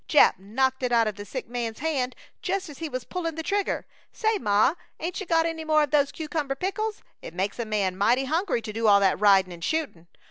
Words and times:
Jap 0.07 0.39
knocked 0.39 0.81
it 0.81 0.91
out 0.91 1.05
of 1.07 1.13
the 1.15 1.25
sick 1.25 1.47
man's 1.47 1.77
hand 1.77 2.15
just 2.41 2.69
as 2.69 2.79
he 2.79 2.89
was 2.89 3.03
pullin' 3.03 3.35
the 3.35 3.43
trigger. 3.43 3.85
Say, 4.11 4.39
Ma, 4.39 4.73
ain't 4.99 5.19
you 5.19 5.27
got 5.27 5.45
any 5.45 5.63
more 5.63 5.83
of 5.83 5.91
those 5.91 6.11
cucumber 6.11 6.55
pickles? 6.55 7.03
It 7.21 7.35
makes 7.35 7.59
a 7.59 7.65
man 7.65 7.95
mighty 7.95 8.25
hungry 8.25 8.63
to 8.63 8.73
do 8.73 8.87
all 8.87 8.99
that 9.01 9.19
riding 9.19 9.53
and 9.53 9.63
shooting. 9.63 10.07